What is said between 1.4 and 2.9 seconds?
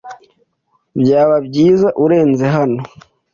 byiza urenze hano.